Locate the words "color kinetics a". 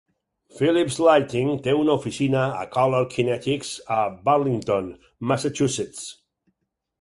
2.77-3.99